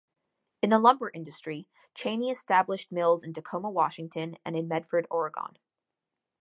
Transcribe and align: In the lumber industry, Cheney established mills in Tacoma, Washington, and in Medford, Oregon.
In 0.63 0.71
the 0.71 0.79
lumber 0.79 1.11
industry, 1.11 1.67
Cheney 1.93 2.31
established 2.31 2.91
mills 2.91 3.23
in 3.23 3.33
Tacoma, 3.33 3.69
Washington, 3.69 4.35
and 4.43 4.55
in 4.55 4.67
Medford, 4.67 5.05
Oregon. 5.11 5.59